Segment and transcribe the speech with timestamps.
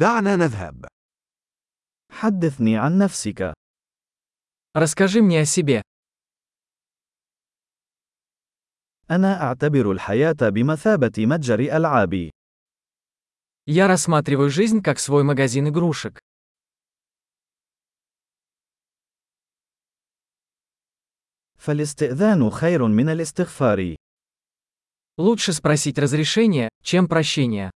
[0.00, 0.87] دعنا نذهب.
[2.11, 3.53] حدثني عن نفسك.
[4.73, 5.81] Расскажи мне о себе.
[9.09, 12.29] أنا أعتبر الحياة بمثابة متجر ألعاب.
[13.67, 16.19] Я рассматриваю жизнь как свой магазин игрушек.
[21.57, 23.95] فالاستئذان خير من الاستغفار.
[25.17, 27.71] Лучше спросить разрешение, чем прощение.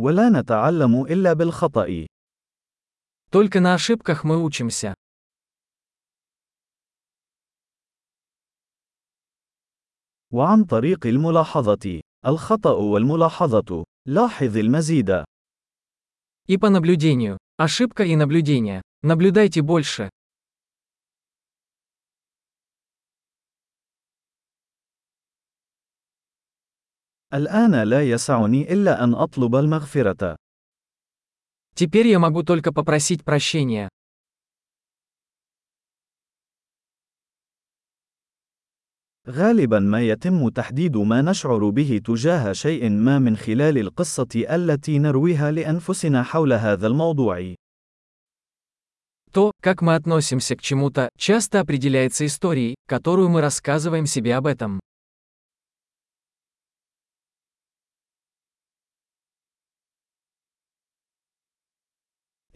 [0.00, 2.06] ولا نتعلم إلا بالخطأ.
[3.30, 4.94] Только на ошибках мы учимся.
[10.30, 12.00] وعن طريق الملاحظة.
[12.26, 13.84] الخطأ والملاحظة.
[14.06, 15.24] لاحظ المزيد.
[16.48, 17.38] И по наблюдению.
[17.56, 18.82] Ошибка и наблюдение.
[19.02, 20.10] Наблюдайте больше.
[27.34, 30.36] الآن لا يسعني إلا أن أطلب المغفرة.
[31.74, 33.88] Теперь я могу только попросить прощения.
[39.28, 45.50] غالبا ما يتم تحديد ما نشعر به تجاه شيء ما من خلال القصة التي نرويها
[45.50, 47.54] لأنفسنا حول هذا الموضوع.
[49.32, 54.80] То, как мы относимся к чему-то, часто определяется историей, которую мы рассказываем себе об этом.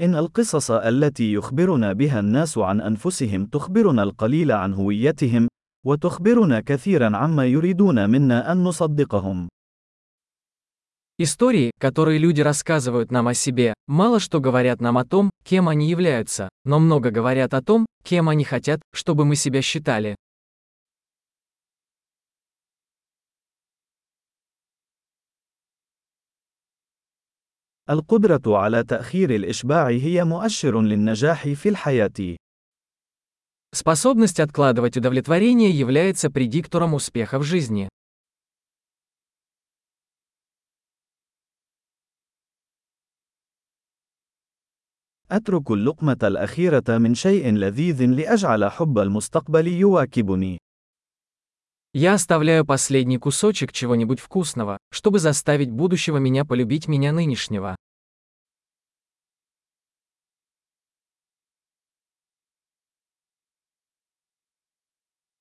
[0.00, 5.48] إن القصص التي يخبرنا بها الناس عن أنفسهم تخبرنا القليل عن هويتهم،
[5.86, 9.48] وتخبرنا كثيرا عما يريدون منا أن نصدقهم.
[11.18, 15.90] Истории, которые люди рассказывают нам о себе, мало что говорят нам о том, кем они
[15.90, 20.16] являются, но много говорят о том, кем они хотят, чтобы мы себя считали.
[27.90, 32.36] القدرة على تأخير الإشباع هي مؤشر للنجاح في الحياة.
[33.72, 37.88] Способность откладывать удовлетворение является предиктором успеха в жизни.
[45.30, 50.58] أترك اللقمة الأخيرة من شيء لذيذ لأجعل حب المستقبل يواكبني.
[51.94, 57.76] Я оставляю последний кусочек чего-нибудь вкусного, чтобы заставить будущего меня полюбить меня нынешнего.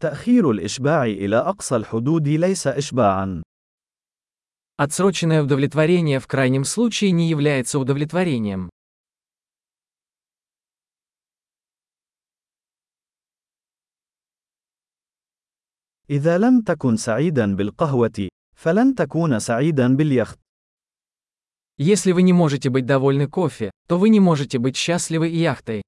[0.00, 3.42] تأخير الإشباع إلى أقصى الحدود ليس إشباعًا.
[4.78, 8.70] Отсроченное удовлетворение в крайнем случае не является удовлетворением.
[16.10, 20.38] إذا لم تكن سعيدا بالقهوة، فلن تكون سعيدا باليخت.
[21.78, 25.82] Если вы не можете быть довольны кофе, то вы не можете быть счастливы и яхтой.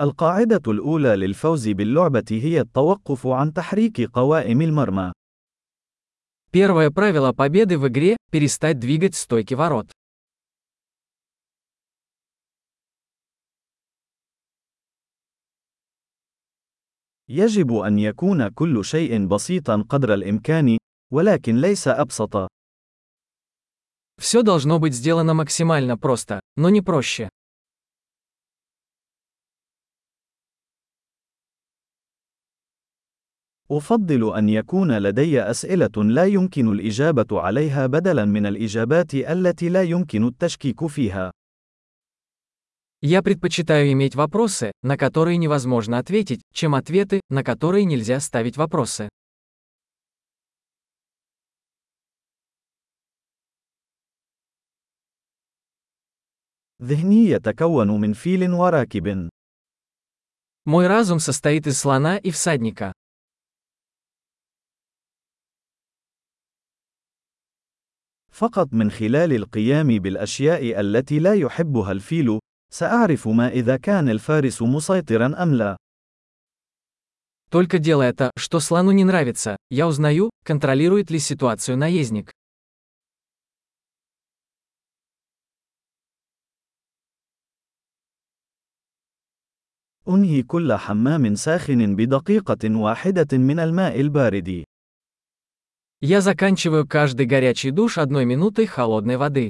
[0.00, 5.12] القاعدة الأولى للفوز باللعبة هي التوقف عن تحريك قوائم المرمى.
[6.50, 9.90] Первое правило победы в игре – перестать двигать стойки ворот.
[17.28, 20.78] يجب أن يكون كل شيء بسيطا قدر الإمكان،
[21.12, 22.48] ولكن ليس أبسط.
[24.20, 27.28] Все должно быть сделано максимально просто, но не проще.
[33.70, 40.26] أفضل أن يكون لدي أسئلة لا يمكن الإجابة عليها بدلاً من الإجابات التي لا يمكن
[40.26, 41.30] التشكيك فيها.
[43.00, 49.08] Я предпочитаю иметь вопросы, на которые невозможно ответить, чем ответы, на которые нельзя ставить вопросы.
[56.82, 59.28] ذهني يتكون من فيل وراكب.
[60.66, 62.92] Мой разум состоит из слона и всадника.
[68.32, 75.42] فقط من خلال القيام بالأشياء التي لا يحبها الفيل، سأعرف ما إذا كان الفارس مسيطرا
[75.42, 75.76] أم لا.
[77.50, 82.32] Только делая то, что слону не нравится, я узнаю, контролирует ли ситуацию наездник.
[90.08, 94.64] أنهي كل حمام ساخن بدقيقة واحدة من الماء البارد.
[96.00, 99.48] Я заканчиваю каждый горячий душ одной минутой холодной воды.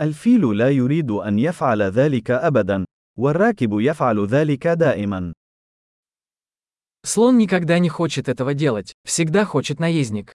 [0.00, 2.84] الفيل لا يريد أن يفعل ذلك أبدا،
[3.18, 5.32] والراكب يفعل ذلك دائما.
[7.06, 10.32] Слон никогда не хочет этого делать, всегда хочет наездник.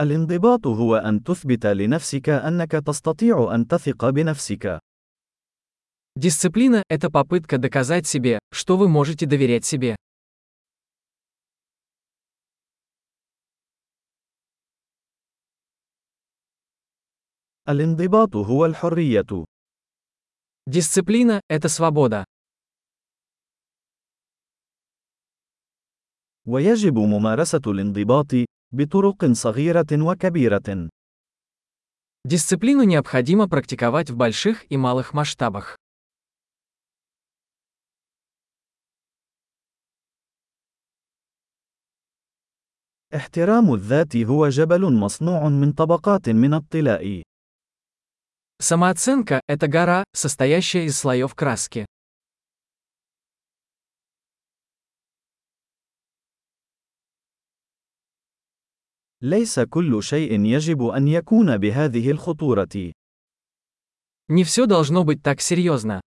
[0.00, 4.80] الانضباط هو أن تثبت لنفسك أنك تستطيع أن تثق بنفسك.
[6.16, 9.96] Дисциплина – это попытка доказать себе, что вы можете доверять себе.
[17.68, 19.44] الانضباط هو الحرية.
[20.66, 22.24] Дисциплина – это свобода.
[26.46, 28.26] ويجب ممارسة الانضباط
[28.72, 30.88] بطرق صغيرة وكبيرة.
[32.26, 35.76] Дисциплину необходимо практиковать в больших и малых масштабах.
[43.14, 47.22] احترام الذات هو جبل مصنوع من طبقات من الطلاء.
[48.60, 51.86] Самооценка – это гора, состоящая из слоев краски.
[59.22, 62.92] ليس كل شيء يجب أن يكون بهذه الخطورة.
[64.28, 66.00] Не все должно быть так серьезно.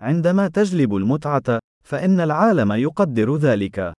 [0.00, 3.92] عندما تجلب المتعة، فإن العالم يقدر ذلك.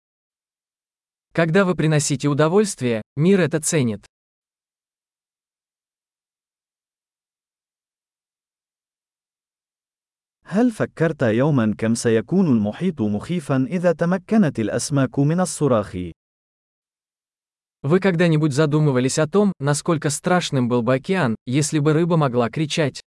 [1.33, 4.05] Когда вы приносите удовольствие, мир это ценит.
[10.49, 15.95] هل فكرت يوما كم سيكون المحيط مخيفا إذا تمكنت الأسماك من الصراخ؟
[17.83, 23.00] Вы когда-нибудь задумывались о том, насколько страшным был бы океан, если бы рыба могла кричать?